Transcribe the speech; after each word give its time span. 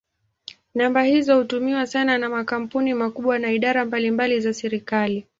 Namba 0.75 1.03
hizo 1.05 1.37
hutumiwa 1.37 1.87
sana 1.87 2.17
na 2.17 2.29
makampuni 2.29 2.93
makubwa 2.93 3.39
na 3.39 3.51
idara 3.51 3.85
mbalimbali 3.85 4.39
za 4.41 4.53
serikali. 4.53 5.25